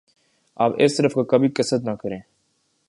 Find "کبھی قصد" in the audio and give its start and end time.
1.29-1.87